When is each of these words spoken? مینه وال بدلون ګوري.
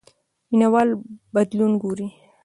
مینه 0.49 0.67
وال 0.73 0.89
بدلون 1.33 1.71
ګوري. 1.81 2.07